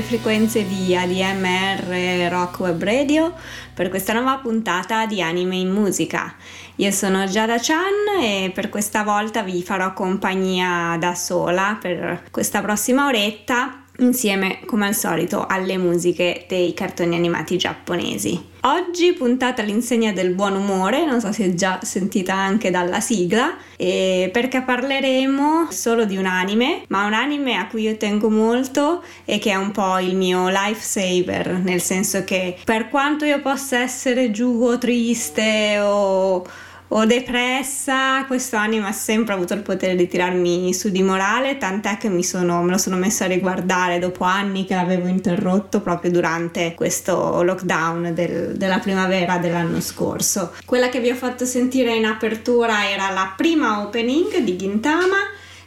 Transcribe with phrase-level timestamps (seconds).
[0.00, 3.34] sulle frequenze di ADMR Rock Web Radio
[3.74, 6.34] per questa nuova puntata di Anime in Musica.
[6.76, 12.60] Io sono Giada Chan e per questa volta vi farò compagnia da sola per questa
[12.62, 18.49] prossima oretta insieme come al solito alle musiche dei cartoni animati giapponesi.
[18.62, 23.56] Oggi puntata all'insegna del buon umore, non so se è già sentita anche dalla sigla,
[23.78, 29.38] perché parleremo solo di un anime, ma un anime a cui io tengo molto e
[29.38, 34.30] che è un po' il mio lifesaver, nel senso che per quanto io possa essere
[34.30, 36.46] giù o triste o
[36.92, 41.96] o depressa, questo anime ha sempre avuto il potere di tirarmi su di morale, tant'è
[41.98, 46.74] che sono, me lo sono messa a riguardare dopo anni che l'avevo interrotto proprio durante
[46.74, 50.52] questo lockdown del, della primavera dell'anno scorso.
[50.64, 55.16] Quella che vi ho fatto sentire in apertura era la prima opening di Gintama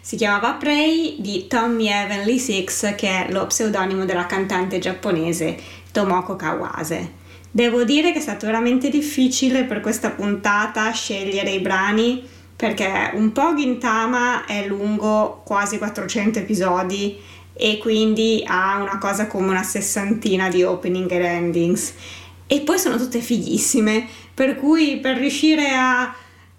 [0.01, 5.57] si chiamava Prey di Tommy Heavenly Six, che è lo pseudonimo della cantante giapponese
[5.93, 7.21] Tomoko Kawase.
[7.55, 13.31] Devo dire che è stato veramente difficile per questa puntata scegliere i brani perché un
[13.31, 17.15] po' Gintama è lungo quasi 400 episodi
[17.53, 21.93] e quindi ha una cosa come una sessantina di opening e endings
[22.47, 26.11] e poi sono tutte fighissime per cui per riuscire a,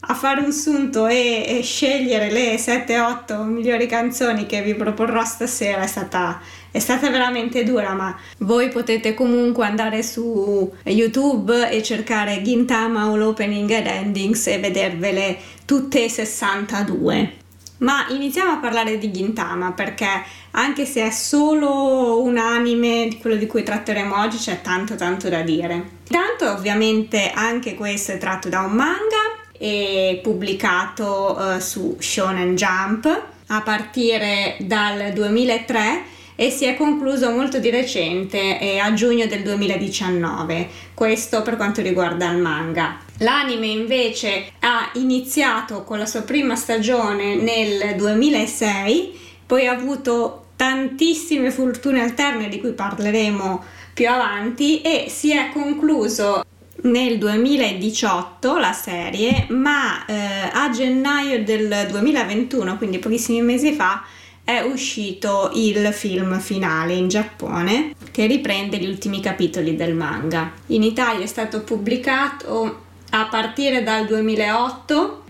[0.06, 5.82] a fare un sunto e, e scegliere le 7-8 migliori canzoni che vi proporrò stasera
[5.82, 6.40] è stata
[6.74, 13.20] è stata veramente dura, ma voi potete comunque andare su YouTube e cercare Gintama All
[13.20, 17.32] Opening and Endings e vedervele tutte e 62.
[17.76, 20.08] Ma iniziamo a parlare di Gintama perché
[20.50, 25.28] anche se è solo un anime di quello di cui tratteremo oggi c'è tanto tanto
[25.28, 25.74] da dire.
[26.08, 33.22] Intanto ovviamente anche questo è tratto da un manga e pubblicato uh, su Shonen Jump
[33.46, 39.42] a partire dal 2003 e si è concluso molto di recente, eh, a giugno del
[39.42, 42.98] 2019, questo per quanto riguarda il manga.
[43.18, 51.52] L'anime invece ha iniziato con la sua prima stagione nel 2006, poi ha avuto tantissime
[51.52, 53.62] fortune alterne di cui parleremo
[53.92, 56.42] più avanti e si è concluso
[56.84, 60.14] nel 2018 la serie, ma eh,
[60.52, 64.02] a gennaio del 2021, quindi pochissimi mesi fa,
[64.44, 70.52] è uscito il film finale in Giappone che riprende gli ultimi capitoli del manga.
[70.66, 75.22] In Italia è stato pubblicato a partire dal 2008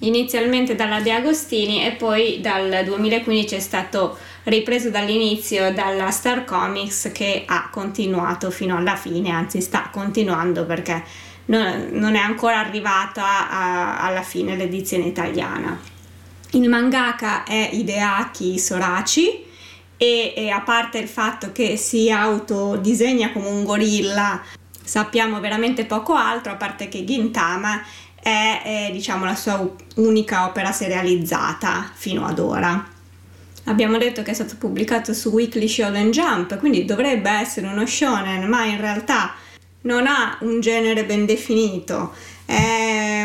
[0.00, 7.10] inizialmente dalla De Agostini e poi dal 2015 è stato ripreso dall'inizio dalla Star Comics
[7.12, 11.02] che ha continuato fino alla fine, anzi sta continuando perché
[11.46, 15.78] non, è ancora arrivata a, alla fine l'edizione italiana.
[16.52, 19.44] Il mangaka è Hideaki Sorachi
[19.96, 24.40] e, e, a parte il fatto che si autodisegna come un gorilla,
[24.82, 27.82] sappiamo veramente poco altro, a parte che Gintama
[28.20, 32.98] è, è diciamo la sua unica opera serializzata fino ad ora.
[33.64, 38.48] Abbiamo detto che è stato pubblicato su Weekly Shonen Jump, quindi dovrebbe essere uno shonen,
[38.48, 39.34] ma in realtà
[39.82, 42.12] non ha un genere ben definito.
[42.44, 43.24] È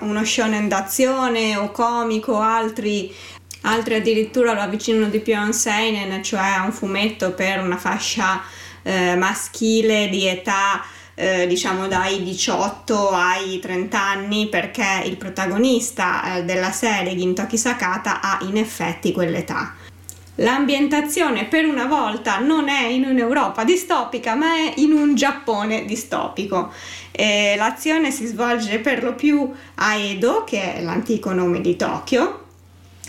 [0.00, 3.14] uno shonen d'azione o comico, altri,
[3.62, 7.78] altri addirittura lo avvicinano di più a un seinen, cioè a un fumetto per una
[7.78, 8.42] fascia
[8.82, 16.44] eh, maschile di età eh, diciamo dai 18 ai 30 anni perché il protagonista eh,
[16.44, 19.74] della serie Gintoki Sakata ha in effetti quell'età.
[20.36, 26.72] L'ambientazione per una volta non è in un'Europa distopica, ma è in un Giappone distopico.
[27.10, 32.44] E l'azione si svolge per lo più a Edo, che è l'antico nome di Tokyo,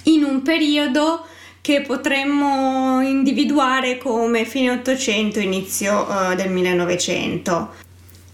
[0.03, 1.25] in un periodo
[1.61, 7.82] che potremmo individuare come fine 800, inizio uh, del 1900.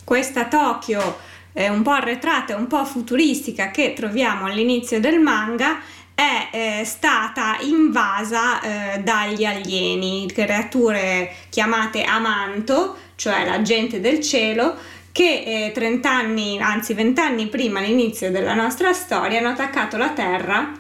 [0.10, 1.20] Questa Tokyo
[1.54, 5.78] è un po' arretrata, un po' futuristica che troviamo all'inizio del manga
[6.16, 14.76] è eh, stata invasa eh, dagli alieni, creature chiamate Amanto, cioè la gente del cielo,
[15.12, 20.10] che eh, 30 anni, anzi 20 anni prima all'inizio della nostra storia hanno attaccato la
[20.10, 20.72] Terra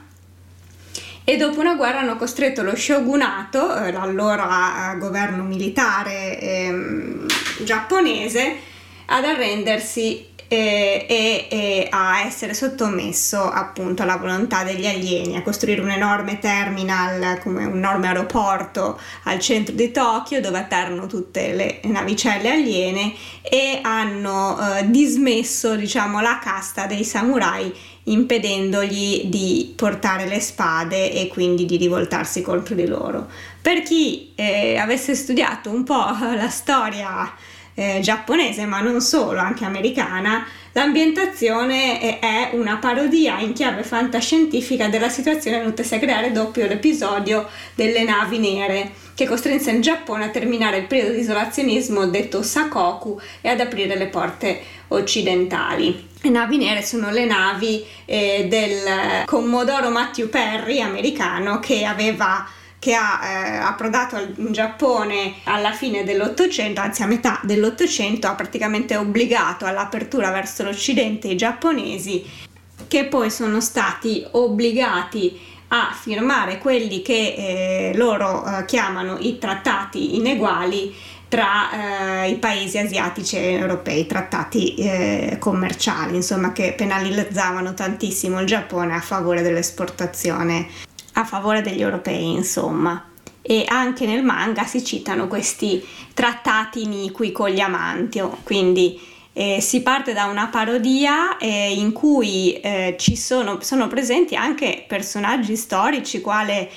[1.23, 7.27] e dopo una guerra hanno costretto lo shogunato, eh, l'allora governo militare ehm,
[7.59, 8.77] giapponese,
[9.09, 15.79] ad arrendersi eh, e, e, a essere sottomesso appunto alla volontà degli alieni, a costruire
[15.79, 21.81] un enorme terminal come un enorme aeroporto al centro di Tokyo dove atterrano tutte le
[21.83, 23.13] navicelle aliene
[23.43, 27.71] e hanno eh, dismesso diciamo la casta dei samurai
[28.05, 33.27] impedendogli di portare le spade e quindi di rivoltarsi contro di loro.
[33.61, 37.31] Per chi eh, avesse studiato un po' la storia
[37.73, 45.09] eh, giapponese, ma non solo, anche americana, l'ambientazione è una parodia in chiave fantascientifica della
[45.09, 50.77] situazione venutasi a creare dopo l'episodio delle navi nere, che costrinse il Giappone a terminare
[50.77, 56.07] il periodo di isolazionismo detto Sakoku e ad aprire le porte occidentali.
[56.21, 62.45] Le navi nere sono le navi eh, del Commodoro Matthew Perry americano che aveva
[62.79, 68.95] che ha eh, approdato in Giappone alla fine dell'Ottocento, anzi a metà dell'Ottocento, ha praticamente
[68.95, 72.47] obbligato all'apertura verso l'Occidente i giapponesi
[72.87, 77.35] che poi sono stati obbligati a firmare quelli che
[77.91, 80.95] eh, loro eh, chiamano i trattati ineguali
[81.27, 88.47] tra eh, i paesi asiatici e europei, trattati eh, commerciali, insomma, che penalizzavano tantissimo il
[88.47, 90.67] Giappone a favore dell'esportazione
[91.19, 93.05] a favore degli europei, insomma.
[93.41, 95.83] E anche nel manga si citano questi
[96.13, 98.99] trattati iniqui con gli amanti, quindi
[99.33, 104.83] eh, si parte da una parodia eh, in cui eh, ci sono, sono, presenti anche
[104.87, 106.69] personaggi storici quale,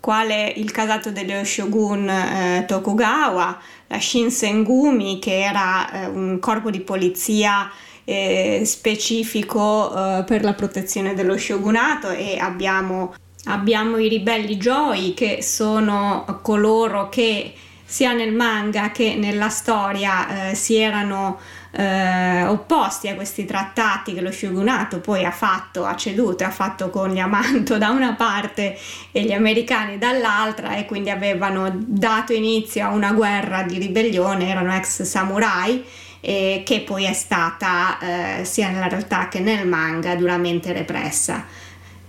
[0.00, 3.58] quale il casato dello shogun eh, Tokugawa,
[3.88, 7.70] la Shinsengumi che era eh, un corpo di polizia
[8.04, 16.40] eh, specifico per la protezione dello shogunato e abbiamo abbiamo i ribelli Joy che sono
[16.42, 21.38] coloro che sia nel manga che nella storia eh, si erano
[21.76, 26.88] eh, opposti a questi trattati che lo shogunato poi ha fatto, ha ceduto, ha fatto
[26.90, 28.78] con gli Amanto da una parte
[29.12, 34.74] e gli americani dall'altra e quindi avevano dato inizio a una guerra di ribellione, erano
[34.74, 35.84] ex samurai
[36.20, 37.98] eh, che poi è stata
[38.38, 41.44] eh, sia nella realtà che nel manga duramente repressa.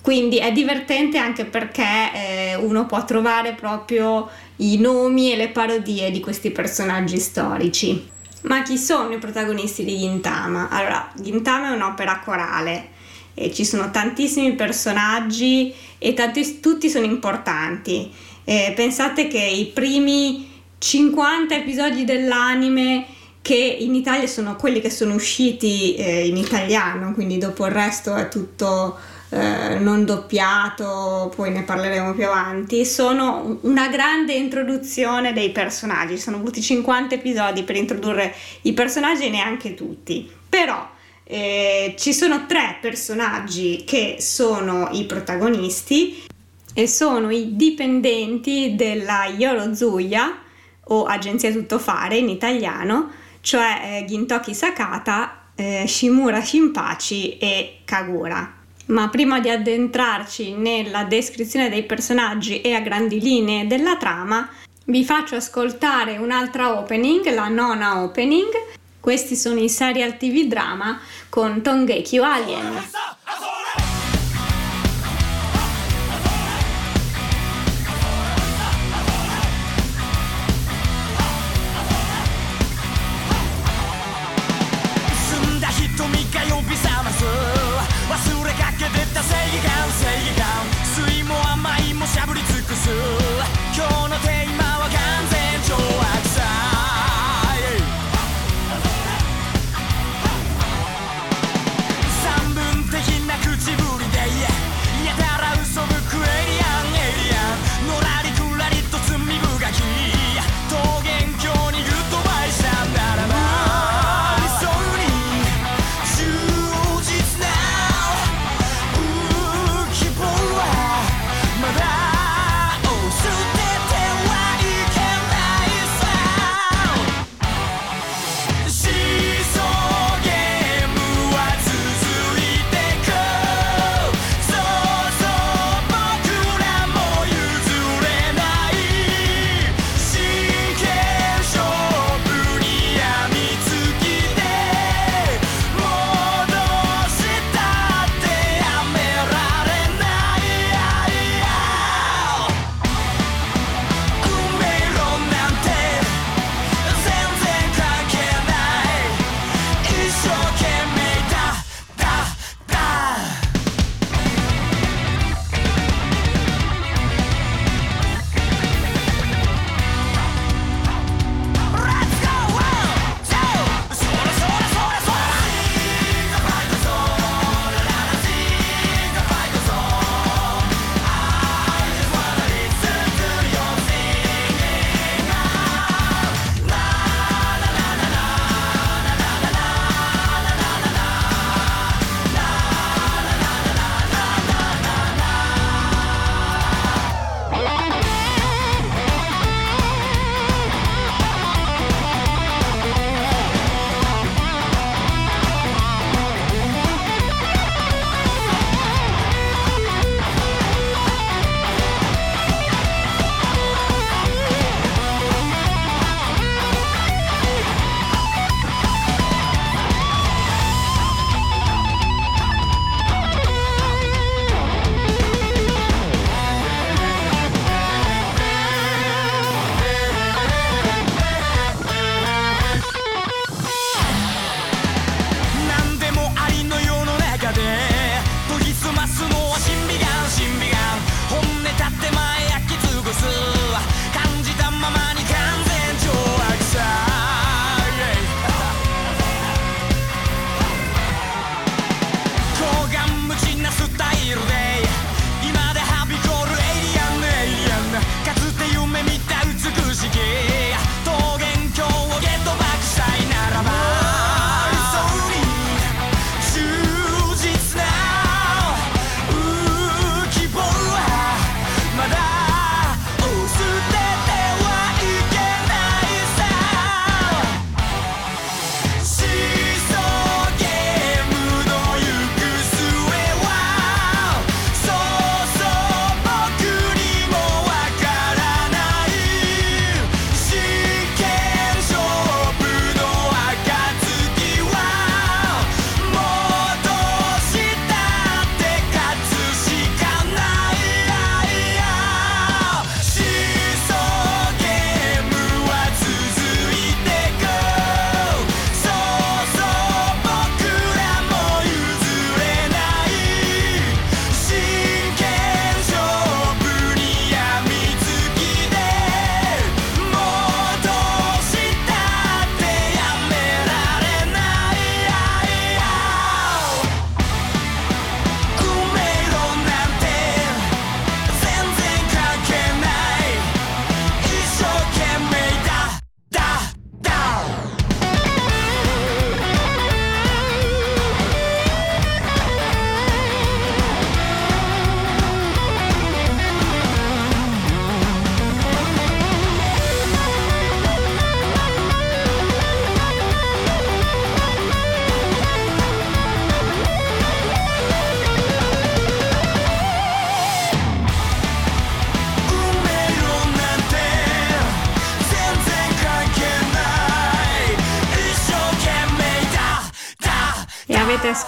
[0.06, 6.12] Quindi è divertente anche perché eh, uno può trovare proprio i nomi e le parodie
[6.12, 8.08] di questi personaggi storici.
[8.42, 10.70] Ma chi sono i protagonisti di Gintama?
[10.70, 12.90] Allora, Gintama è un'opera corale
[13.34, 18.14] e ci sono tantissimi personaggi e tanti, tutti sono importanti.
[18.44, 20.48] Eh, pensate che i primi
[20.78, 23.08] 50 episodi dell'anime
[23.42, 28.14] che in Italia sono quelli che sono usciti eh, in italiano, quindi dopo il resto
[28.14, 28.98] è tutto
[29.30, 36.18] eh, non doppiato, poi ne parleremo più avanti, sono una grande introduzione dei personaggi.
[36.18, 40.30] Sono voluti 50 episodi per introdurre i personaggi e neanche tutti.
[40.48, 40.88] Però
[41.24, 46.24] eh, ci sono tre personaggi che sono i protagonisti
[46.74, 50.40] e sono i dipendenti della Yorozuya
[50.88, 58.55] o Agenzia Tuttofare in italiano, cioè eh, Gintoki Sakata, eh, Shimura Shinpachi e Kagura.
[58.88, 64.48] Ma prima di addentrarci nella descrizione dei personaggi e a grandi linee della trama,
[64.86, 68.52] vi faccio ascoltare un'altra opening, la nona opening.
[69.00, 71.00] Questi sono i serial TV drama
[71.30, 72.84] con Tongekyo Alien.
[93.78, 94.45] 今日のテ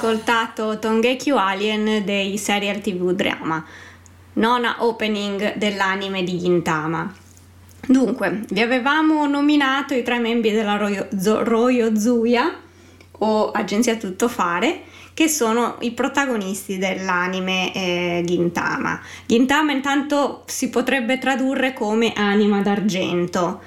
[0.07, 3.61] ascoltato Tongekyu Alien dei serial TV drama,
[4.33, 7.13] nona opening dell'anime di Gintama.
[7.85, 12.55] Dunque, vi avevamo nominato i tre membri della Royo, Zuya
[13.19, 19.01] o Agenzia Tuttofare che sono i protagonisti dell'anime eh, Gintama.
[19.25, 23.59] Gintama intanto si potrebbe tradurre come anima d'argento.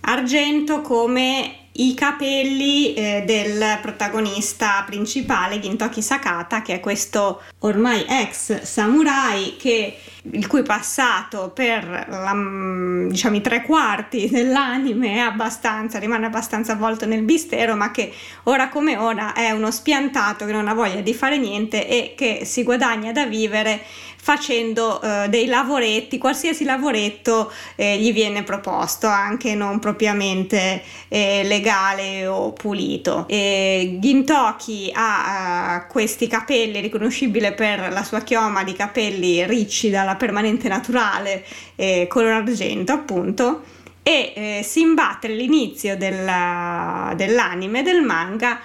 [0.00, 8.60] Argento come i capelli eh, del protagonista principale Gintoki Sakata che è questo ormai ex
[8.62, 9.96] samurai che,
[10.32, 16.72] il cui passato per la, mm, diciamo, i tre quarti dell'anime è abbastanza, rimane abbastanza
[16.72, 18.12] avvolto nel mistero ma che
[18.44, 22.44] ora come ora è uno spiantato che non ha voglia di fare niente e che
[22.44, 23.82] si guadagna da vivere
[24.24, 32.28] facendo eh, dei lavoretti, qualsiasi lavoretto eh, gli viene proposto, anche non propriamente eh, legale
[32.28, 33.26] o pulito.
[33.26, 40.14] E Gintoki ha uh, questi capelli riconoscibili per la sua chioma di capelli ricci dalla
[40.14, 43.62] permanente naturale eh, color argento appunto
[44.04, 48.60] e eh, si imbatte all'inizio della, dell'anime, del manga,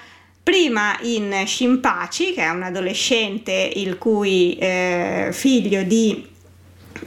[0.47, 6.25] prima in Shinpachi, che è un adolescente il cui eh, figlio di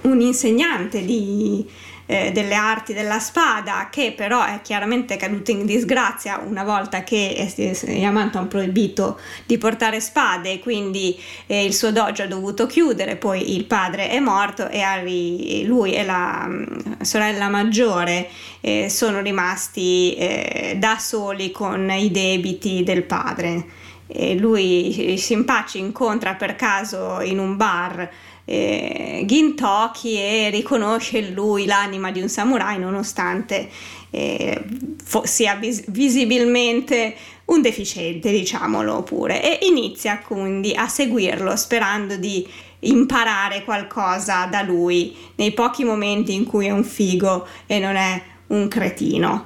[0.03, 1.67] un insegnante di
[2.11, 7.49] eh, delle arti della spada, che però è chiaramente caduto in disgrazia una volta che
[7.87, 13.55] Yamato ha proibito di portare spade, quindi eh, il suo dojo ha dovuto chiudere, poi
[13.55, 18.29] il padre è morto e Harry, lui e la mm, sorella maggiore
[18.61, 23.65] eh, sono rimasti eh, da soli con i debiti del padre.
[24.09, 25.45] E lui si
[25.75, 28.11] incontra per caso in un bar
[28.51, 33.69] eh, Gintoki e riconosce in lui l'anima di un samurai nonostante
[34.11, 34.65] eh,
[35.05, 42.47] fo- sia vis- visibilmente un deficiente, diciamolo pure, e inizia quindi a seguirlo sperando di
[42.81, 48.21] imparare qualcosa da lui nei pochi momenti in cui è un figo e non è
[48.49, 49.45] un cretino.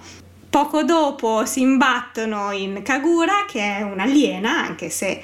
[0.49, 5.21] Poco dopo si imbattono in Kagura, che è un'aliena, anche se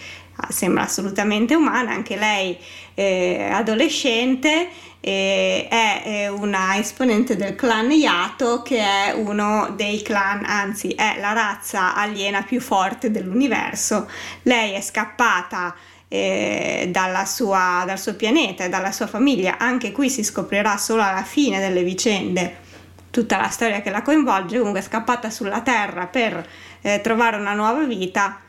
[0.48, 2.56] sembra assolutamente umana, anche lei
[2.94, 4.68] eh, adolescente,
[5.00, 11.32] eh, è una esponente del clan Yato che è uno dei clan, anzi è la
[11.32, 14.08] razza aliena più forte dell'universo.
[14.42, 15.74] Lei è scappata
[16.08, 16.90] eh,
[17.24, 21.60] sua, dal suo pianeta e dalla sua famiglia, anche qui si scoprirà solo alla fine
[21.60, 22.68] delle vicende.
[23.10, 26.46] Tutta la storia che la coinvolge, comunque è scappata sulla Terra per
[26.82, 28.40] eh, trovare una nuova vita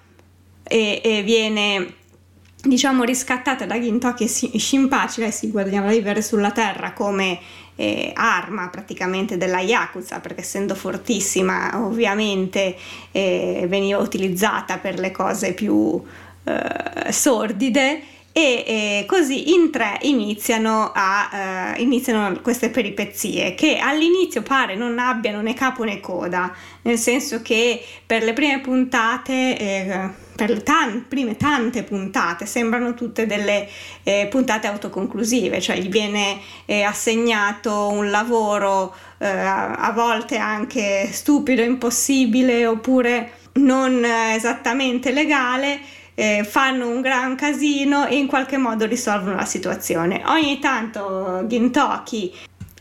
[0.72, 1.96] e, e viene
[2.64, 7.40] diciamo riscattata da Gintoki e Shinpachi, lei si guadagnava a vivere sulla terra come
[7.76, 12.78] eh, arma praticamente della Yakuza, perché essendo fortissima ovviamente
[13.12, 16.02] eh, veniva utilizzata per le cose più
[16.44, 18.02] eh, sordide
[18.34, 25.00] e eh, così in tre iniziano, a, uh, iniziano queste peripezie che all'inizio pare non
[25.00, 30.64] abbiano né capo né coda, nel senso che per le prime puntate, eh, per le
[30.64, 33.68] tan- prime tante puntate, sembrano tutte delle
[34.04, 41.62] eh, puntate autoconclusive, cioè gli viene eh, assegnato un lavoro eh, a volte anche stupido,
[41.62, 49.38] impossibile oppure non esattamente legale eh, fanno un gran casino e in qualche modo risolvono
[49.38, 50.22] la situazione.
[50.28, 52.32] Ogni tanto Gintoki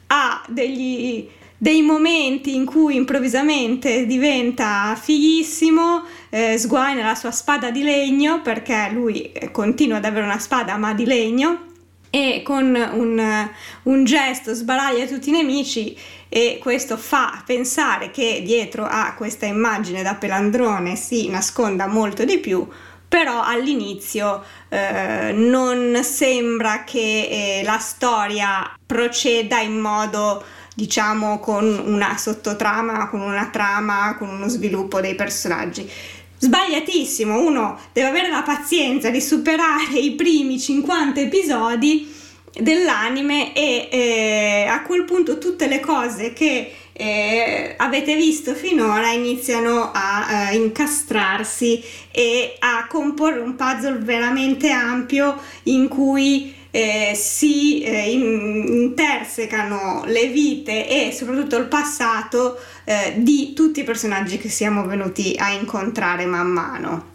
[0.08, 1.26] ha degli,
[1.56, 8.90] dei momenti in cui improvvisamente diventa fighissimo, eh, sguaina la sua spada di legno perché
[8.92, 11.68] lui eh, continua ad avere una spada ma di legno
[12.10, 13.48] e con un,
[13.84, 15.96] un, gesto sbaraglia tutti i nemici
[16.28, 22.38] e questo fa pensare che dietro a questa immagine da pelandrone si nasconda molto di
[22.38, 22.66] più
[23.10, 30.44] però all'inizio eh, non sembra che eh, la storia proceda in modo
[30.76, 35.90] diciamo con una sottotrama, con una trama, con uno sviluppo dei personaggi.
[36.38, 42.14] Sbagliatissimo, uno deve avere la pazienza di superare i primi 50 episodi
[42.60, 49.90] dell'anime e eh, a quel punto tutte le cose che eh, avete visto finora iniziano
[49.90, 58.10] a eh, incastrarsi e a comporre un puzzle veramente ampio in cui eh, si eh,
[58.10, 65.34] intersecano le vite e soprattutto il passato eh, di tutti i personaggi che siamo venuti
[65.38, 67.08] a incontrare man mano.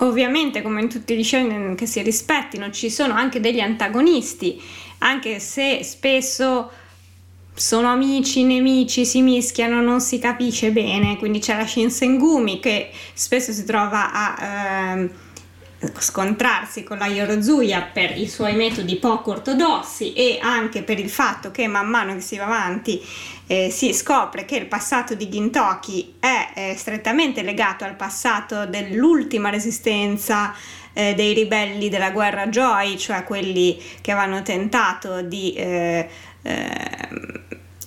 [0.00, 4.60] Ovviamente, come in tutti gli shonen che si rispettino, ci sono anche degli antagonisti,
[4.98, 6.70] anche se spesso
[7.56, 13.50] sono amici, nemici, si mischiano, non si capisce bene, quindi c'è la Shinsengumi che spesso
[13.50, 15.10] si trova a eh,
[15.98, 21.50] scontrarsi con la Yorozuya per i suoi metodi poco ortodossi e anche per il fatto
[21.50, 23.02] che man mano che si va avanti
[23.46, 29.48] eh, si scopre che il passato di Gintoki è eh, strettamente legato al passato dell'ultima
[29.48, 30.54] resistenza
[30.92, 36.08] eh, dei ribelli della guerra Joy, cioè quelli che avevano tentato di eh,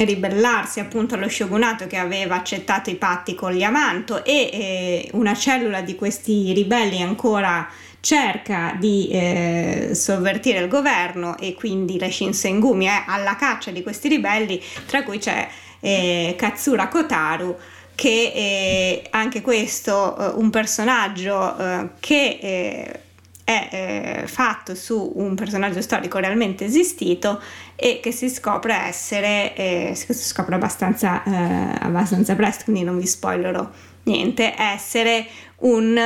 [0.05, 5.35] ribellarsi appunto allo shogunato che aveva accettato i patti con gli Amanto e eh, una
[5.35, 7.67] cellula di questi ribelli ancora
[7.99, 14.07] cerca di eh, sovvertire il governo e quindi la Shinsengumi è alla caccia di questi
[14.07, 15.47] ribelli, tra cui c'è
[15.81, 17.57] eh, Katsura Kotaru
[17.95, 23.01] che è anche questo eh, un personaggio eh, che eh,
[23.43, 27.41] è fatto su un personaggio storico realmente esistito
[27.81, 33.07] e che si scopre essere, eh, si scopre abbastanza, eh, abbastanza presto, quindi non vi
[33.07, 33.67] spoilerò
[34.03, 35.25] niente, essere
[35.59, 35.97] un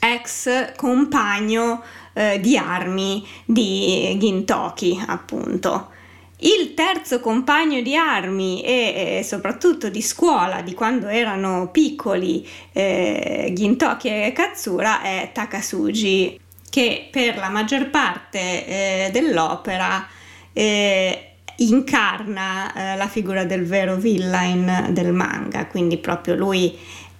[0.00, 5.92] ex compagno eh, di armi di Gintoki, appunto.
[6.38, 13.50] Il terzo compagno di armi e, e, soprattutto di scuola di quando erano piccoli eh,
[13.54, 20.06] Gintoki e Katsura è Takasuji, che per la maggior parte eh, dell'opera
[20.54, 26.74] eh, incarna eh, la figura del vero villain del manga, quindi proprio lui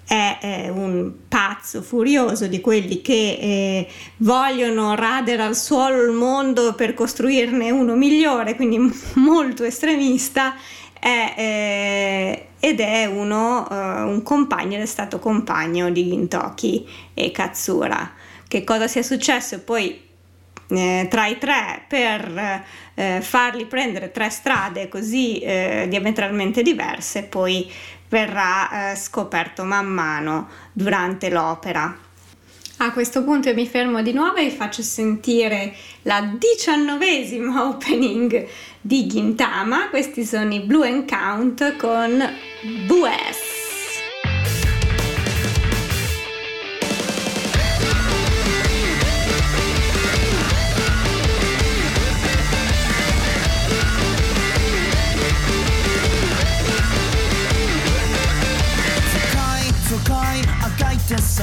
[0.06, 6.74] è, è un pazzo furioso di quelli che eh, vogliono radere al suolo il mondo
[6.74, 8.78] per costruirne uno migliore, quindi
[9.14, 10.54] molto estremista.
[10.98, 18.12] È, eh, ed è uno, uh, un compagno, è stato compagno di Gintoki e Katsura.
[18.48, 20.00] Che cosa sia successo poi
[20.68, 27.70] eh, tra i tre per eh, farli prendere tre strade così eh, diametralmente diverse, poi
[28.08, 31.98] verrà eh, scoperto man mano durante l'opera.
[32.78, 38.46] A questo punto io mi fermo di nuovo e vi faccio sentire la diciannovesima opening
[38.80, 39.88] di Gintama.
[39.88, 42.22] Questi sono i Blue Encount con
[42.86, 43.53] Bues.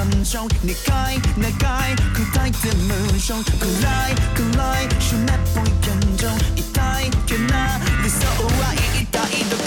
[0.01, 4.41] 感受，你该你该期待的夢想，暗い暗
[4.81, 6.65] い夢っぽい現状痛
[7.01, 9.61] いけな理想は一体どこ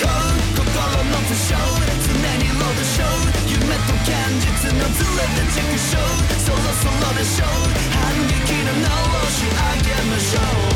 [0.59, 0.67] 心
[1.07, 1.55] の不詳
[2.03, 4.11] 常にロードショー夢と現
[4.43, 6.03] 実のずれた縮小
[6.43, 7.47] そろそろでしょう
[7.95, 9.55] 反撃の名を仕上
[9.87, 10.39] げましょ
[10.73, 10.74] う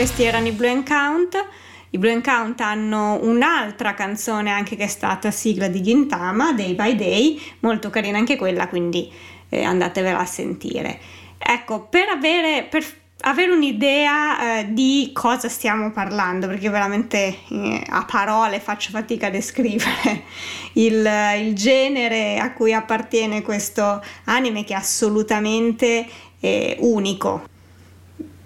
[0.00, 1.36] Questi erano i Blue Count.
[1.90, 6.94] I Blue Count hanno un'altra canzone anche che è stata sigla di Gintama, Day by
[6.94, 9.12] Day, molto carina anche quella, quindi
[9.50, 10.98] eh, andatevela a sentire.
[11.36, 12.82] Ecco, per avere, per
[13.20, 19.30] avere un'idea eh, di cosa stiamo parlando, perché veramente eh, a parole faccio fatica a
[19.30, 20.22] descrivere
[20.80, 21.06] il,
[21.42, 26.06] il, genere a cui appartiene questo anime che è assolutamente
[26.40, 27.58] eh, unico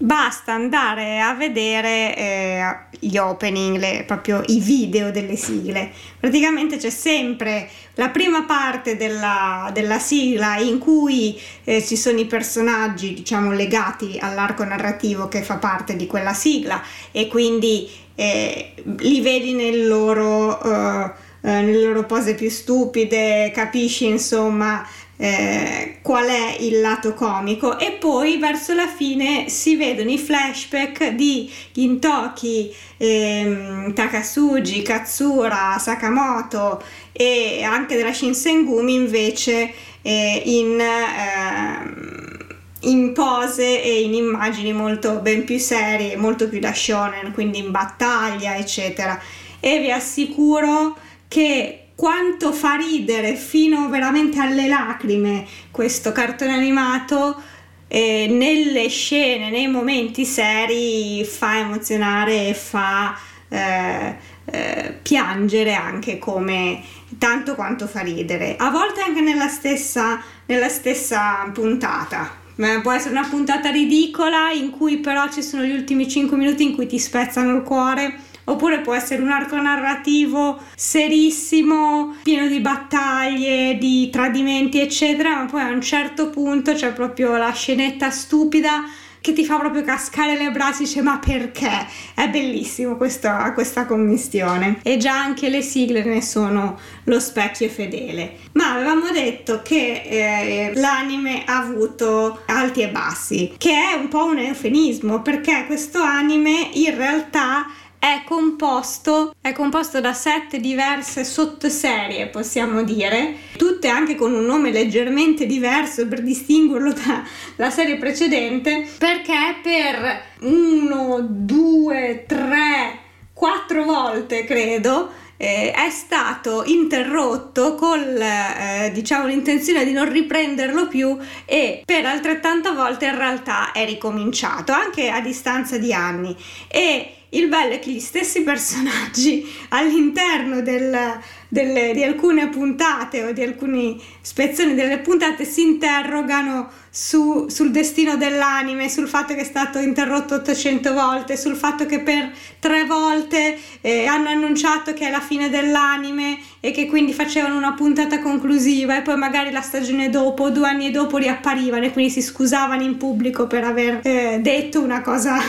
[0.05, 5.91] basta andare a vedere eh, gli opening, le, proprio i video delle sigle.
[6.21, 12.27] Praticamente c'è sempre la prima parte della, della sigla in cui eh, ci sono i
[12.27, 19.23] personaggi, diciamo, legati all'arco narrativo che fa parte di quella sigla e quindi eh, li
[19.23, 26.81] vedi nel loro, uh, nelle loro pose più stupide, capisci insomma eh, qual è il
[26.81, 34.83] lato comico e poi verso la fine si vedono i flashback di Gintoki, ehm, Takasugi,
[34.83, 39.73] Katsura, Sakamoto e anche della Shinsengumi invece
[40.03, 46.75] eh, in, eh, in pose e in immagini molto ben più serie, molto più da
[46.75, 49.21] shonen, quindi in battaglia eccetera.
[49.61, 50.97] E vi assicuro
[51.29, 57.41] che quanto fa ridere fino veramente alle lacrime questo cartone animato
[57.89, 63.17] eh, nelle scene, nei momenti seri fa emozionare e fa
[63.49, 66.83] eh, eh, piangere anche come
[67.19, 68.57] tanto quanto fa ridere.
[68.59, 72.43] A volte anche nella stessa, nella stessa puntata.
[72.83, 76.75] Può essere una puntata ridicola in cui però ci sono gli ultimi 5 minuti in
[76.75, 83.79] cui ti spezzano il cuore oppure può essere un arco narrativo serissimo, pieno di battaglie,
[83.79, 88.85] di tradimenti, eccetera, ma poi a un certo punto c'è proprio la scenetta stupida
[89.25, 91.87] che ti fa proprio cascare le braccia e dice ma perché?
[92.13, 98.37] È bellissimo questa, questa commistione e già anche le sigle ne sono lo specchio fedele.
[98.53, 104.27] Ma avevamo detto che eh, l'anime ha avuto alti e bassi, che è un po'
[104.27, 107.67] un eufemismo perché questo anime in realtà
[108.05, 114.71] è composto, è composto da sette diverse sottoserie, possiamo dire, tutte anche con un nome
[114.71, 122.99] leggermente diverso per distinguerlo dalla serie precedente, perché per uno, due, tre,
[123.33, 131.17] quattro volte credo eh, è stato interrotto con eh, diciamo l'intenzione di non riprenderlo più
[131.47, 136.37] e per altrettanta volte in realtà è ricominciato anche a distanza di anni.
[136.69, 141.19] E il bello è che gli stessi personaggi all'interno del,
[141.49, 148.17] delle, di alcune puntate o di alcuni spezzoni delle puntate si interrogano su, sul destino
[148.17, 153.59] dell'anime, sul fatto che è stato interrotto 800 volte, sul fatto che per tre volte
[153.81, 158.97] eh, hanno annunciato che è la fine dell'anime e che quindi facevano una puntata conclusiva
[158.97, 162.97] e poi magari la stagione dopo, due anni dopo riapparivano e quindi si scusavano in
[162.97, 165.41] pubblico per aver eh, detto una cosa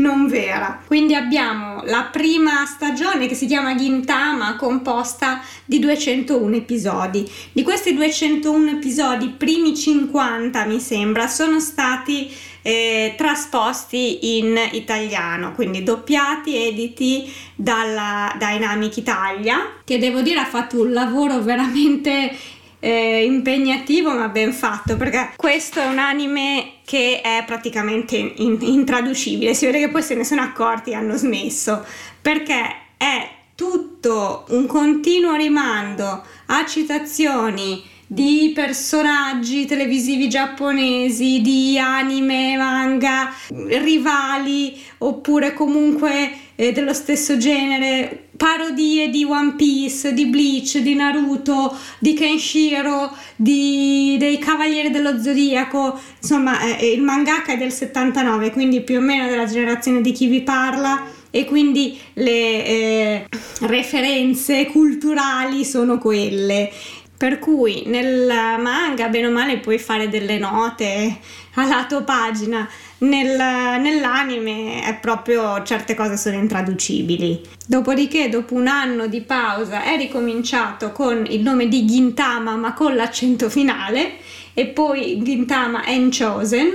[0.00, 0.82] non vera.
[0.86, 7.30] Quindi abbiamo la prima stagione che si chiama Gintama composta di 201 episodi.
[7.52, 12.32] Di questi 201 episodi, i primi 50 mi sembra, sono stati
[12.62, 20.80] eh, trasposti in italiano, quindi doppiati, editi dalla Dynamic Italia, che devo dire ha fatto
[20.80, 22.36] un lavoro veramente
[22.80, 29.54] eh, impegnativo ma ben fatto perché questo è un anime che è praticamente in, intraducibile.
[29.54, 31.84] Si vede che poi se ne sono accorti e hanno smesso
[32.20, 43.32] perché è tutto un continuo rimando a citazioni di personaggi televisivi giapponesi, di anime, manga,
[43.48, 51.76] rivali oppure comunque eh, dello stesso genere, parodie di One Piece, di Bleach, di Naruto,
[51.98, 58.80] di Kenshiro, di, dei Cavalieri dello Zodiaco, insomma eh, il mangaka è del 79, quindi
[58.80, 61.04] più o meno della generazione di chi vi parla.
[61.28, 63.26] E quindi le eh,
[63.60, 66.72] referenze culturali sono quelle.
[67.18, 68.26] Per cui nel
[68.58, 71.18] manga, bene o male, puoi fare delle note
[71.56, 72.66] a lato pagina.
[73.02, 73.36] Nel,
[73.80, 77.40] nell'anime è proprio certe cose sono intraducibili.
[77.66, 82.94] Dopodiché, dopo un anno di pausa, è ricominciato con il nome di Gintama, ma con
[82.94, 84.16] l'accento finale,
[84.52, 86.72] e poi Gintama and Chosen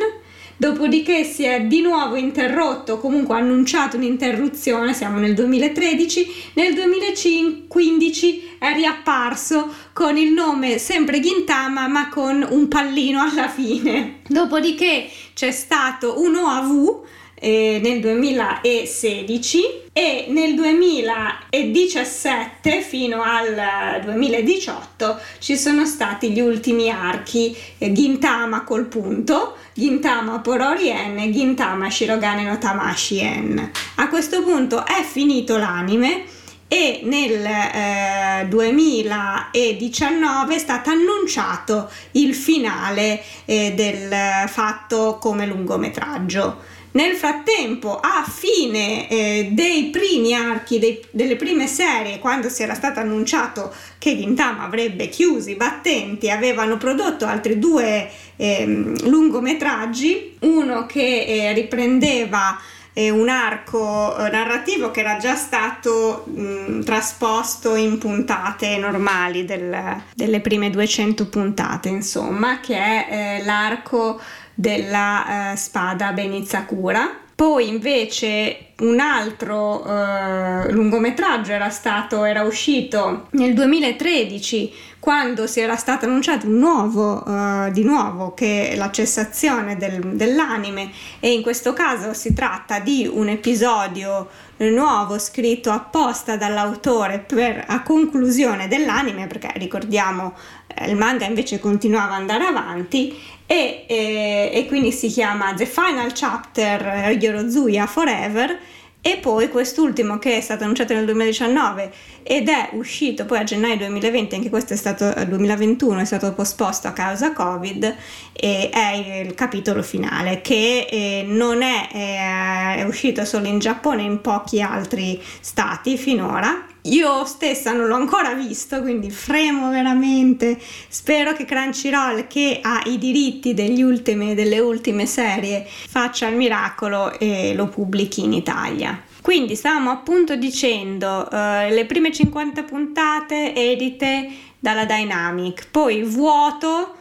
[0.58, 8.74] dopodiché si è di nuovo interrotto, comunque annunciato un'interruzione, siamo nel 2013, nel 2015 è
[8.74, 14.20] riapparso con il nome sempre Gintama ma con un pallino alla fine.
[14.28, 17.04] Dopodiché c'è stato un OAV
[17.36, 27.56] eh, nel 2016 e nel 2017 fino al 2018 ci sono stati gli ultimi archi
[27.78, 33.72] eh, Gintama col punto, Gintama Pororien Gintama Shirogane no Tamashien.
[33.96, 36.24] A questo punto è finito l'anime
[36.68, 46.74] e nel eh, 2019 è stato annunciato il finale eh, del fatto come lungometraggio.
[46.96, 52.74] Nel frattempo, a fine eh, dei primi archi, dei, delle prime serie, quando si era
[52.74, 60.86] stato annunciato che Gintama avrebbe chiuso i battenti, avevano prodotto altri due eh, lungometraggi, uno
[60.86, 62.58] che eh, riprendeva
[62.94, 70.02] eh, un arco eh, narrativo che era già stato mh, trasposto in puntate normali del,
[70.14, 74.18] delle prime 200 puntate, insomma, che è eh, l'arco
[74.56, 77.20] della eh, spada Benizakura.
[77.36, 84.72] Poi invece un altro eh, lungometraggio era, stato, era uscito nel 2013
[85.06, 90.90] quando si era stato annunciato un nuovo, uh, di nuovo che la cessazione del, dell'anime
[91.20, 94.28] e in questo caso si tratta di un episodio
[94.58, 100.34] nuovo scritto apposta dall'autore per, a conclusione dell'anime perché ricordiamo
[100.74, 105.68] eh, il manga invece continuava ad andare avanti e, e, e quindi si chiama The
[105.68, 108.60] Final Chapter Yorozuya Forever
[109.08, 111.92] e poi quest'ultimo che è stato annunciato nel 2019
[112.24, 116.88] ed è uscito poi a gennaio 2020, anche questo è stato 2021, è stato posposto
[116.88, 117.96] a causa Covid
[118.34, 124.22] è il capitolo finale che eh, non è, è, è uscito solo in Giappone in
[124.22, 130.60] pochi altri stati finora io stessa non l'ho ancora visto, quindi fremo veramente.
[130.88, 137.54] Spero che Crunchyroll, che ha i diritti ultime, delle ultime serie, faccia il miracolo e
[137.56, 139.02] lo pubblichi in Italia.
[139.22, 141.36] Quindi stavamo appunto dicendo uh,
[141.70, 144.30] le prime 50 puntate edite
[144.60, 146.96] dalla Dynamic, poi vuoto,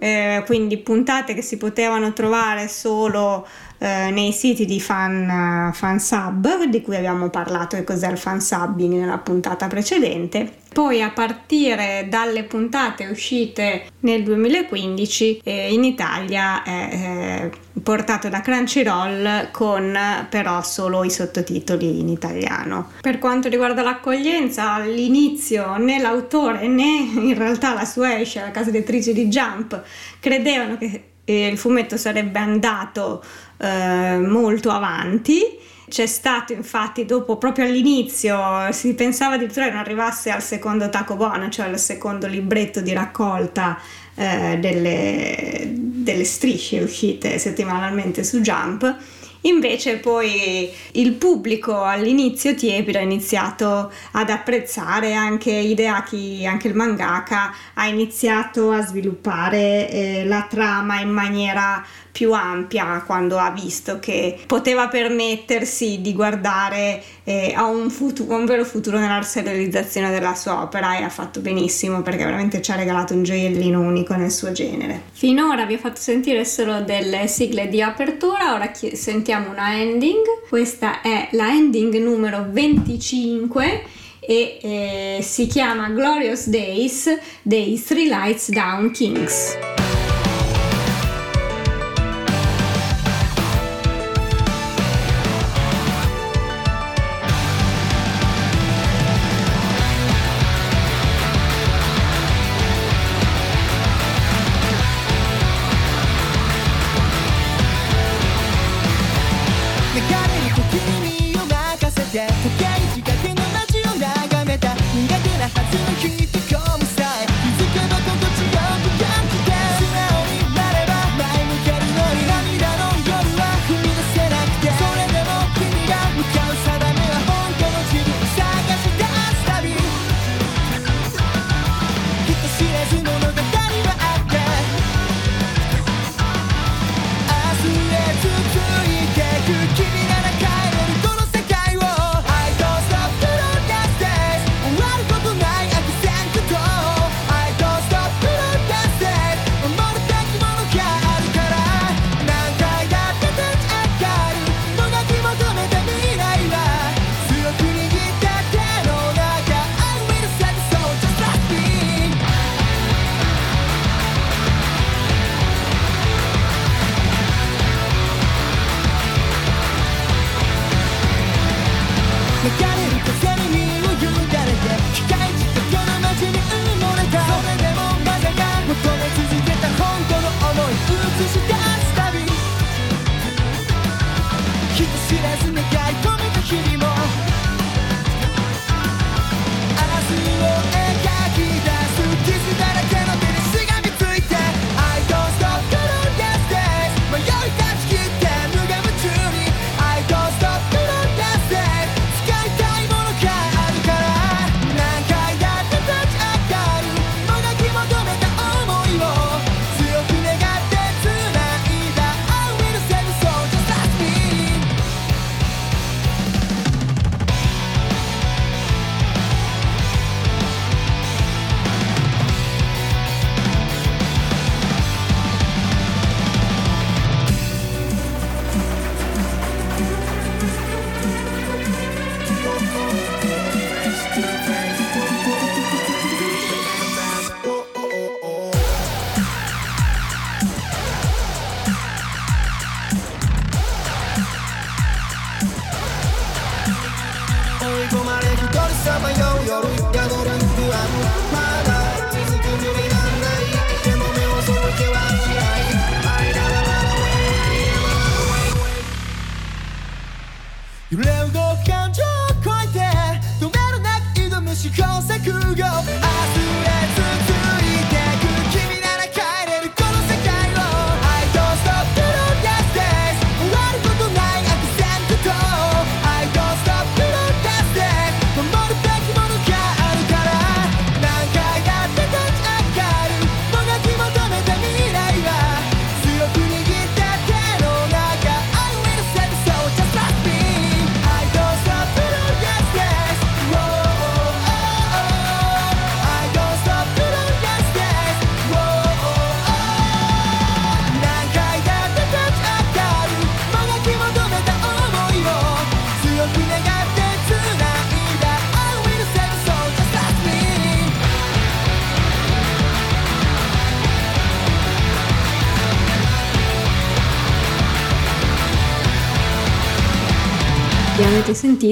[0.00, 3.46] eh, quindi puntate che si potevano trovare solo
[3.78, 8.40] eh, nei siti di fan, fan sub di cui abbiamo parlato e cos'è il fan
[8.40, 10.52] subbing nella puntata precedente.
[10.72, 17.50] Poi a partire dalle puntate uscite nel 2015 eh, in Italia è
[17.82, 19.96] portato da Crunchyroll con
[20.28, 22.90] però solo i sottotitoli in italiano.
[23.00, 28.68] Per quanto riguarda l'accoglienza, all'inizio né l'autore né in realtà la sua esce, la casa
[28.68, 29.82] editrice di Jump,
[30.20, 33.22] credevano che eh, il fumetto sarebbe andato
[33.58, 35.42] eh, molto avanti.
[35.88, 38.38] C'è stato infatti dopo, proprio all'inizio,
[38.72, 43.78] si pensava addirittura che non arrivasse al secondo Tacobona, cioè al secondo libretto di raccolta
[44.14, 48.96] eh, delle, delle strisce uscite settimanalmente su Jump
[49.42, 57.54] Invece poi il pubblico all'inizio tiepido ha iniziato ad apprezzare anche Hideaki, anche il mangaka,
[57.74, 61.84] ha iniziato a sviluppare eh, la trama in maniera
[62.18, 68.44] più ampia quando ha visto che poteva permettersi di guardare eh, a, un futuro, un
[68.44, 72.74] vero futuro nella serializzazione della sua opera e ha fatto benissimo perché veramente ci ha
[72.74, 75.02] regalato un gioiellino unico nel suo genere.
[75.12, 80.48] Finora vi ho fatto sentire solo delle sigle di apertura, ora chi- sentiamo una ending.
[80.48, 83.82] Questa è la ending numero 25
[84.18, 89.56] e eh, si chiama Glorious Days dei Three Lights Down Kings.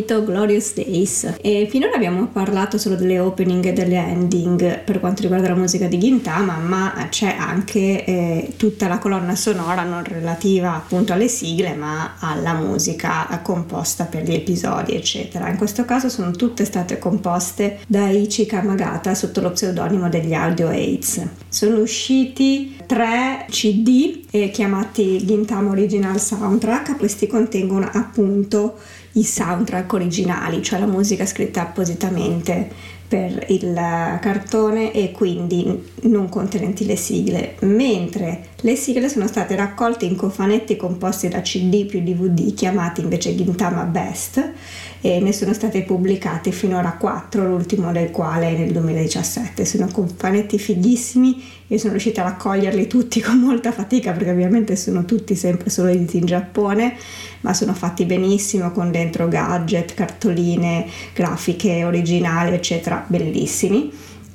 [0.06, 1.34] Sentito Glorious Days.
[1.40, 5.86] E finora abbiamo parlato solo delle opening e delle ending per quanto riguarda la musica
[5.88, 11.74] di Gintama ma c'è anche eh, tutta la colonna sonora non relativa appunto alle sigle
[11.74, 15.48] ma alla musica composta per gli episodi eccetera.
[15.48, 20.68] In questo caso sono tutte state composte da Ichi Kamagata sotto lo pseudonimo degli Audio
[20.68, 21.22] Aids.
[21.48, 26.96] Sono usciti tre CD eh, chiamati Gintama Original Soundtrack.
[26.96, 28.78] Questi contengono appunto
[29.16, 33.72] i soundtrack originali, cioè la musica scritta appositamente per il
[34.20, 40.76] cartone e quindi non contenenti le sigle, mentre le sigle sono state raccolte in cofanetti
[40.76, 44.52] composti da CD più DVD chiamati invece Gintama Best
[45.00, 49.64] e ne sono state pubblicate finora 4, l'ultimo del quale nel 2017.
[49.64, 55.04] Sono cofanetti fighissimi io sono riuscita a raccoglierli tutti con molta fatica perché ovviamente sono
[55.04, 56.94] tutti sempre solo editi in Giappone,
[57.40, 63.90] ma sono fatti benissimo con dentro gadget, cartoline, grafiche originali, eccetera, bellissimi.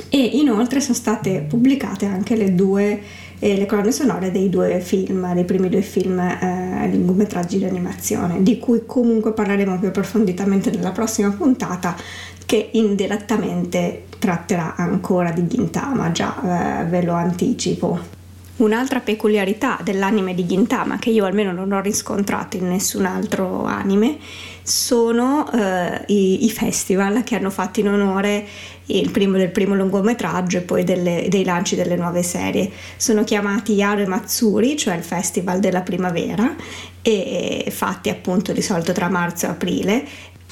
[0.09, 3.01] E inoltre sono state pubblicate anche le due
[3.43, 8.43] eh, le colonne sonore dei due film, dei primi due film eh, lungometraggi di animazione,
[8.43, 11.95] di cui comunque parleremo più approfonditamente nella prossima puntata
[12.45, 18.19] che indirettamente tratterà ancora di Gintama, già eh, ve lo anticipo.
[18.57, 24.17] Un'altra peculiarità dell'anime di Gintama, che io almeno non ho riscontrato in nessun altro anime,
[24.61, 28.45] sono eh, i, i, festival che hanno fatto in onore
[29.11, 32.69] primo, del primo lungometraggio e poi delle, dei lanci delle nuove serie.
[32.97, 36.55] Sono chiamati Yare Matsuri, cioè il festival della primavera,
[37.01, 40.07] e fatti appunto di solito tra marzo e aprile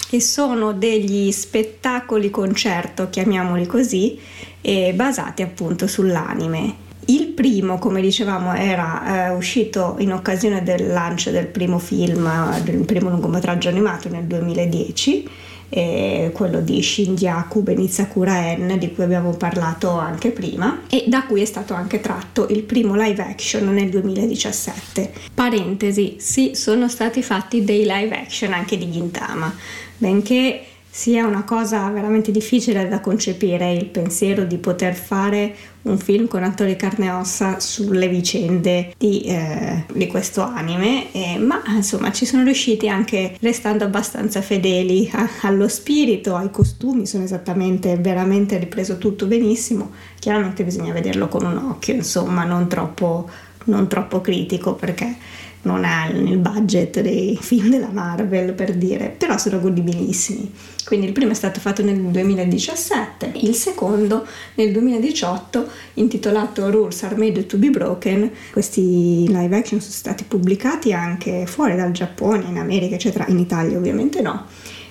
[0.10, 4.18] che sono degli spettacoli concerto, chiamiamoli così,
[4.60, 6.88] eh, basati appunto sull'anime.
[7.06, 12.28] Il primo, come dicevamo, era eh, uscito in occasione del lancio del primo film,
[12.64, 15.30] del primo lungometraggio animato nel 2010,
[15.70, 21.42] eh, quello di Shinjaku Benizakura N, di cui abbiamo parlato anche prima, e da cui
[21.42, 25.14] è stato anche tratto il primo live action nel 2017.
[25.36, 29.54] Parentesi, sì, sono stati fatti dei live action anche di Gintama
[30.00, 36.28] benché sia una cosa veramente difficile da concepire il pensiero di poter fare un film
[36.28, 42.12] con attori carne e ossa sulle vicende di, eh, di questo anime, eh, ma insomma
[42.12, 48.58] ci sono riusciti anche restando abbastanza fedeli a, allo spirito, ai costumi, sono esattamente, veramente
[48.58, 53.30] ripreso tutto benissimo, chiaramente bisogna vederlo con un occhio, insomma non troppo,
[53.66, 55.16] non troppo critico perché
[55.62, 60.52] non ha il budget dei film della Marvel per dire, però sono godibilissimi.
[60.86, 67.16] Quindi il primo è stato fatto nel 2017, il secondo nel 2018 intitolato Rules Are
[67.16, 68.32] Made to Be Broken.
[68.52, 73.78] Questi live action sono stati pubblicati anche fuori dal Giappone, in America, eccetera, in Italia
[73.78, 74.46] ovviamente no.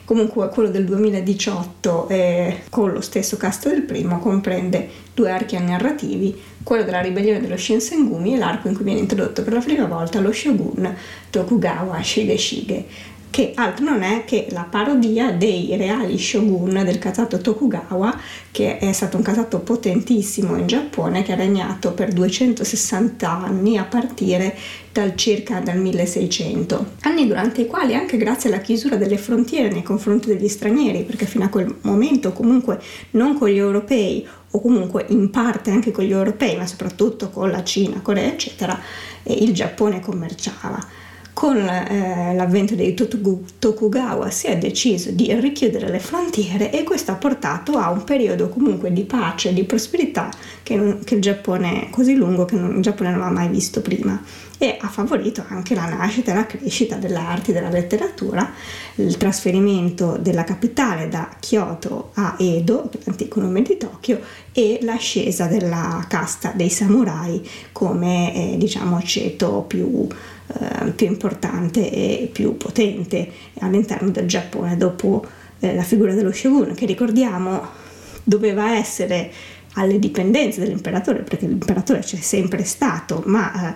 [0.09, 6.35] Comunque quello del 2018 eh, con lo stesso cast del primo comprende due archi narrativi,
[6.63, 10.19] quello della ribellione dello Shinsengumi e l'arco in cui viene introdotto per la prima volta
[10.21, 10.97] lo shogun
[11.29, 12.87] Tokugawa Shigeshige,
[13.31, 18.19] che altro non è che la parodia dei reali shogun del casato Tokugawa,
[18.51, 23.85] che è stato un casato potentissimo in Giappone, che ha regnato per 260 anni a
[23.85, 24.57] partire
[24.93, 29.83] dal circa dal 1600, anni durante i quali anche grazie alla chiusura delle frontiere nei
[29.83, 35.05] confronti degli stranieri, perché fino a quel momento comunque non con gli europei o comunque
[35.11, 38.81] in parte anche con gli europei, ma soprattutto con la Cina, Corea, eccetera,
[39.25, 41.07] il Giappone commerciava
[41.39, 47.15] con eh, l'avvento dei Tokugawa si è deciso di richiudere le frontiere e questo ha
[47.15, 50.31] portato a un periodo comunque di pace e di prosperità
[50.65, 54.21] che, che il Giappone così lungo che non, il Giappone non aveva mai visto prima
[54.59, 58.53] e ha favorito anche la nascita e la crescita dell'arte e della letteratura,
[58.97, 64.21] il trasferimento della capitale da Kyoto a Edo, l'antico nome di Tokyo,
[64.53, 70.09] e l'ascesa della casta dei samurai come eh, diciamo ceto più
[70.49, 73.31] eh, più importante e più potente
[73.61, 75.25] all'interno del Giappone dopo
[75.61, 77.87] eh, la figura dello shogun che ricordiamo
[78.25, 79.31] doveva essere
[79.79, 83.75] alle dipendenze dell'imperatore, perché l'imperatore c'è sempre stato, ma, eh,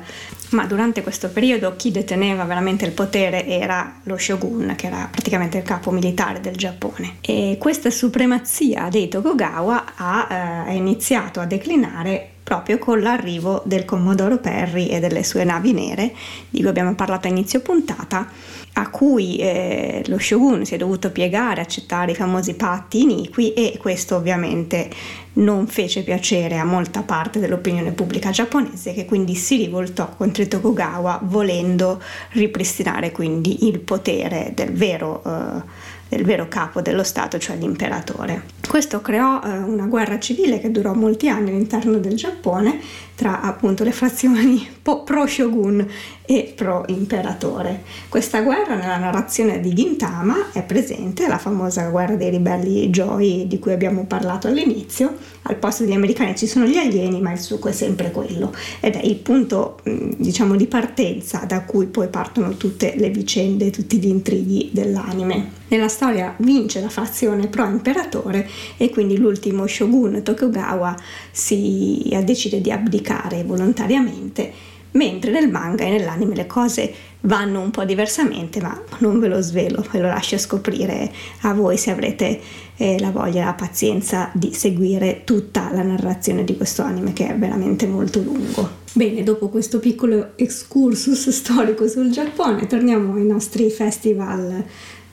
[0.51, 5.59] ma, durante questo periodo chi deteneva veramente il potere era lo shogun, che era praticamente
[5.59, 7.17] il capo militare del Giappone.
[7.21, 14.39] E questa supremazia dei Tokugawa ha eh, iniziato a declinare proprio con l'arrivo del Commodoro
[14.39, 16.13] Perry e delle sue navi nere,
[16.51, 18.29] di cui abbiamo parlato a inizio puntata,
[18.75, 23.77] a cui eh, lo shogun si è dovuto piegare, accettare i famosi patti iniqui e
[23.79, 24.89] questo ovviamente
[25.35, 31.21] non fece piacere a molta parte dell'opinione pubblica giapponese che quindi si rivoltò contro Tokugawa
[31.25, 38.43] volendo ripristinare quindi il potere del vero eh, del vero capo dello Stato, cioè l'imperatore.
[38.69, 42.79] Questo creò eh, una guerra civile che durò molti anni all'interno del Giappone
[43.15, 45.87] tra appunto le frazioni pro-shogun
[46.25, 47.83] e pro-imperatore.
[48.09, 53.59] Questa guerra nella narrazione di Gintama è presente, la famosa guerra dei ribelli Joy di
[53.59, 57.69] cui abbiamo parlato all'inizio, al posto degli americani ci sono gli alieni ma il succo
[57.69, 62.95] è sempre quello ed è il punto diciamo di partenza da cui poi partono tutte
[62.97, 65.61] le vicende, tutti gli intrighi dell'anime.
[65.69, 70.95] Nella storia vince la fazione pro-imperatore e quindi l'ultimo shogun Tokugawa
[71.31, 73.02] si decide di abdicare
[73.45, 74.53] volontariamente,
[74.93, 76.93] mentre nel manga e nell'anime le cose
[77.23, 81.11] vanno un po' diversamente, ma non ve lo svelo, ve lo lascio scoprire
[81.43, 82.41] a voi se avrete
[82.77, 87.29] eh, la voglia e la pazienza di seguire tutta la narrazione di questo anime che
[87.29, 88.81] è veramente molto lungo.
[88.95, 94.65] Bene, dopo questo piccolo excursus storico sul Giappone, torniamo ai nostri festival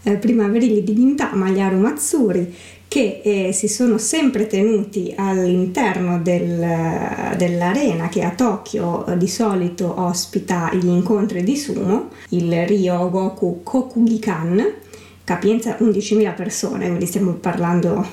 [0.03, 2.53] eh, primaverili di Gintama, gli Arumatsuri,
[2.89, 10.01] che eh, si sono sempre tenuti all'interno del, dell'arena che a Tokyo eh, di solito
[10.01, 14.73] ospita gli incontri di sumo, il Ryo Goku Kokugikan,
[15.23, 18.03] capienza 11.000 persone, quindi stiamo parlando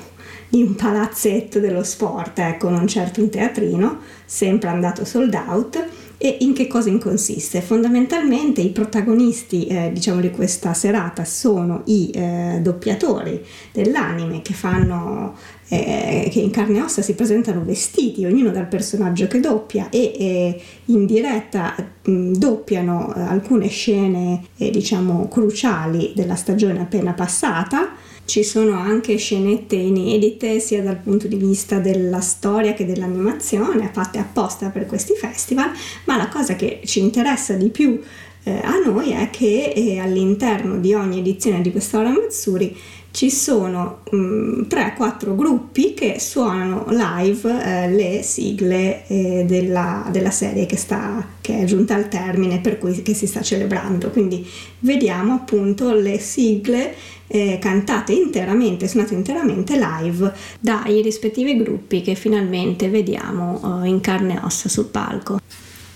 [0.47, 5.85] di un palazzetto dello sport, ecco, non certo un teatrino, sempre andato sold out
[6.17, 7.61] e in che cosa consiste?
[7.61, 15.35] Fondamentalmente i protagonisti eh, diciamo di questa serata sono i eh, doppiatori dell'anime che fanno
[15.69, 20.13] eh, che in carne e ossa si presentano vestiti, ognuno dal personaggio che doppia e
[20.17, 27.91] eh, in diretta mh, doppiano eh, alcune scene eh, diciamo cruciali della stagione appena passata
[28.27, 34.19] ci sono anche scenette inedite sia dal punto di vista della storia che dell'animazione, fatte
[34.19, 35.71] apposta per questi festival,
[36.03, 38.01] ma la cosa che ci interessa di più
[38.43, 42.75] eh, a noi è che eh, all'interno di ogni edizione di quest'Ora Mazzuri
[43.17, 50.67] ci sono 3-4 mm, gruppi che suonano live eh, le sigle eh, della, della, serie
[50.67, 54.11] che, sta, che, è giunta al termine per cui si sta celebrando.
[54.11, 54.47] Quindi
[54.81, 56.93] vediamo appunto le sigle
[57.25, 64.35] eh, cantate interamente, suonate interamente live dai rispettivi gruppi che finalmente vediamo eh, in carne
[64.35, 65.39] e ossa sul palco.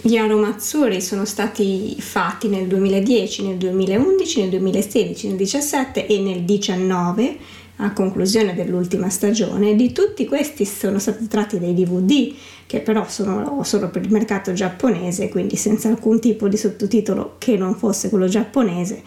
[0.04, 6.42] Gli aromazzuri sono stati fatti nel 2010, nel 2011, nel 2016, nel 2017 e nel
[6.42, 7.38] 2019
[7.78, 9.76] a conclusione dell'ultima stagione.
[9.76, 12.34] Di tutti questi sono stati tratti dei DVD
[12.66, 17.56] che però sono solo per il mercato giapponese, quindi senza alcun tipo di sottotitolo che
[17.56, 19.04] non fosse quello giapponese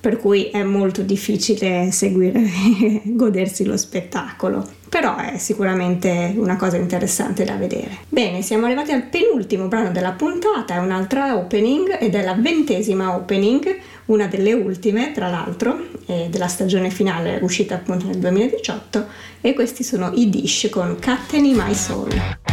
[0.00, 4.66] per cui è molto difficile seguire e godersi lo spettacolo.
[4.88, 7.98] Però è sicuramente una cosa interessante da vedere.
[8.08, 13.16] Bene, siamo arrivati al penultimo brano della puntata, è un'altra opening ed è la ventesima
[13.16, 19.06] opening, una delle ultime tra l'altro, della stagione finale uscita appunto nel 2018
[19.40, 22.45] e questi sono i Dish con Catteni My Soul.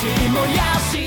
[0.00, 0.99] しもやし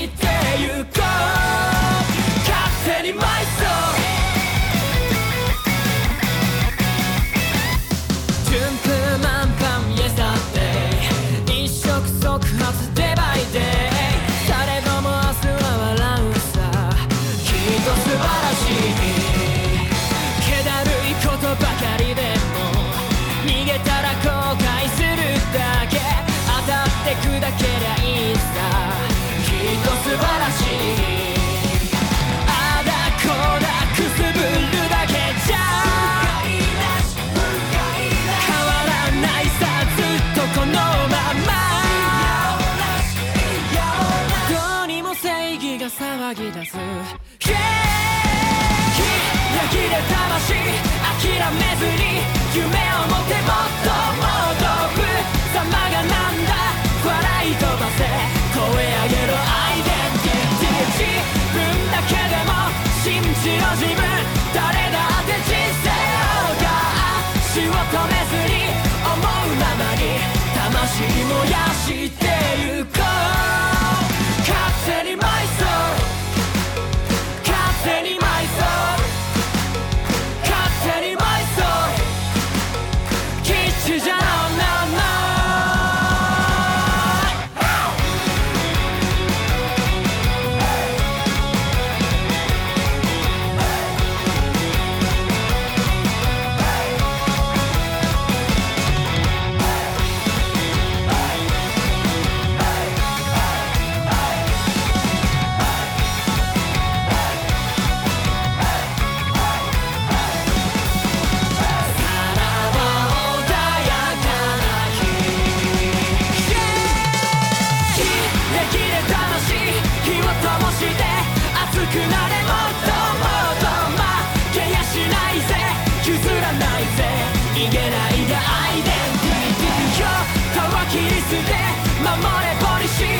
[132.94, 133.10] 踊るん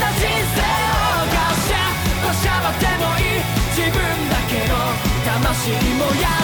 [0.00, 0.64] だ人生を
[1.28, 1.84] ガシャ
[2.24, 3.44] バシャバでもいい
[3.76, 4.00] 自分
[4.30, 4.72] だけの
[5.22, 6.43] 魂もやる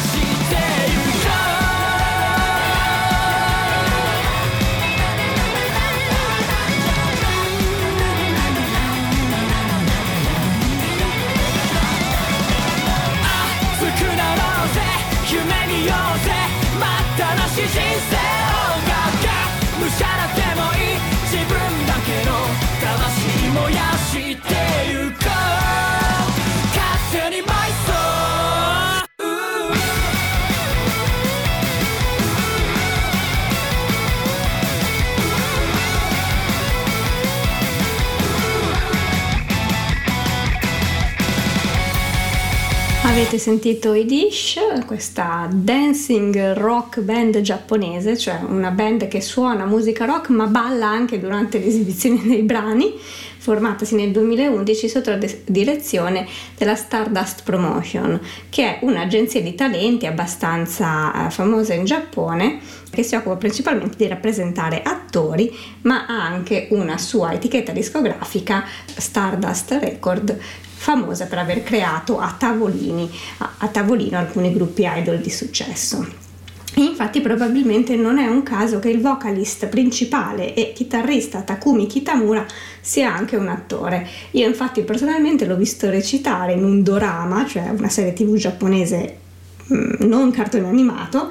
[43.31, 50.05] Avete sentito i Dish, questa dancing rock band giapponese, cioè una band che suona musica
[50.05, 52.93] rock ma balla anche durante l'esibizione dei brani,
[53.39, 56.27] formatasi nel 2011 sotto la de- direzione
[56.59, 58.19] della Stardust Promotion,
[58.49, 62.59] che è un'agenzia di talenti abbastanza eh, famosa in Giappone
[62.91, 69.79] che si occupa principalmente di rappresentare attori, ma ha anche una sua etichetta discografica, Stardust
[69.81, 70.37] Record,
[70.81, 76.07] famosa per aver creato a, a, a tavolino alcuni gruppi idol di successo.
[76.75, 82.47] E infatti probabilmente non è un caso che il vocalist principale e chitarrista Takumi Kitamura
[82.81, 84.09] sia anche un attore.
[84.31, 89.19] Io infatti personalmente l'ho visto recitare in un dorama, cioè una serie tv giapponese
[89.71, 91.31] non cartone animato,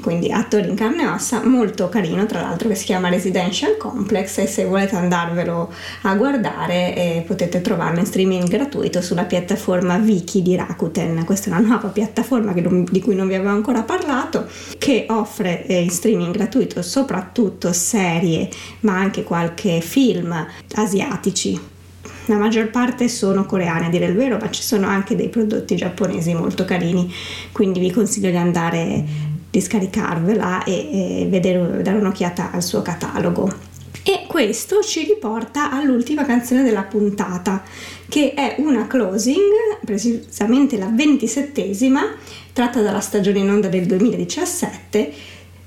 [0.00, 4.38] quindi attori in carne e ossa, molto carino tra l'altro che si chiama Residential Complex
[4.38, 5.72] e se volete andarvelo
[6.02, 11.52] a guardare eh, potete trovarlo in streaming gratuito sulla piattaforma Viki di Rakuten, questa è
[11.52, 14.46] una nuova piattaforma non- di cui non vi avevo ancora parlato,
[14.78, 18.48] che offre eh, in streaming gratuito soprattutto serie
[18.80, 21.69] ma anche qualche film asiatici
[22.30, 25.74] la maggior parte sono coreane a dire il vero, ma ci sono anche dei prodotti
[25.74, 27.12] giapponesi molto carini,
[27.50, 29.04] quindi vi consiglio di andare,
[29.50, 33.52] di scaricarvela e, e vedere, dare un'occhiata al suo catalogo.
[34.04, 37.64] E questo ci riporta all'ultima canzone della puntata,
[38.08, 42.14] che è una closing, precisamente la ventisettesima,
[42.52, 45.12] tratta dalla stagione in onda del 2017.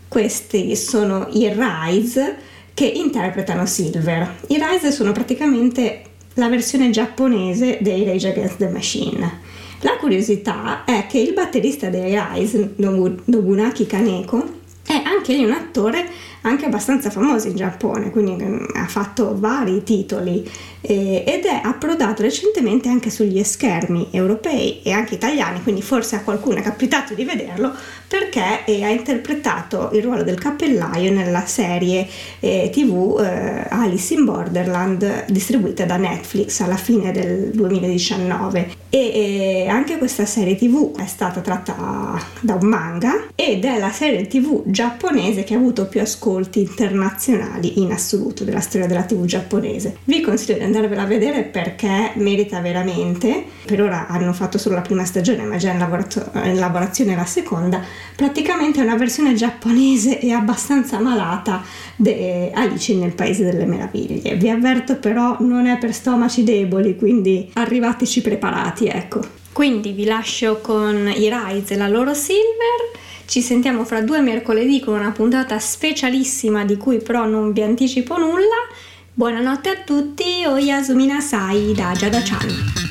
[0.07, 2.38] Questi sono i Rise
[2.74, 4.36] che interpretano Silver.
[4.47, 6.03] I Rise sono praticamente
[6.36, 9.40] la versione giapponese dei Rage Against the Machine.
[9.82, 16.10] La curiosità è che il batterista dei Rise, Nobu- Nobunaki Kaneko, è anche un attore
[16.44, 20.50] anche abbastanza famoso in Giappone, quindi mm, ha fatto vari titoli
[20.82, 26.22] eh, ed è approdato recentemente anche sugli schermi europei e anche italiani, quindi forse a
[26.22, 27.72] qualcuno è capitato di vederlo
[28.08, 32.08] perché eh, ha interpretato il ruolo del cappellaio nella serie
[32.39, 39.98] eh, tv eh, Alice in Borderland distribuita da Netflix alla fine del 2019 e anche
[39.98, 45.44] questa serie tv è stata tratta da un manga ed è la serie tv giapponese
[45.44, 49.98] che ha avuto più ascolti ascolti internazionali in assoluto della storia della TV giapponese.
[50.06, 53.46] Vi consiglio di andarvela a vedere perché merita veramente.
[53.66, 57.26] Per ora hanno fatto solo la prima stagione, ma già in, lavorato- in lavorazione la
[57.26, 57.82] seconda.
[58.16, 61.64] Praticamente è una versione giapponese e abbastanza malata
[61.96, 64.36] di Alice nel Paese delle Meraviglie.
[64.36, 69.42] Vi avverto però non è per stomaci deboli, quindi arrivateci preparati, ecco.
[69.52, 73.02] Quindi vi lascio con i Rise e la loro Silver.
[73.26, 78.18] Ci sentiamo fra due mercoledì con una puntata specialissima di cui però non vi anticipo
[78.18, 78.68] nulla.
[79.14, 82.74] Buonanotte a tutti, Oyasumi Nasai da Giada-chan.
[82.76, 82.83] も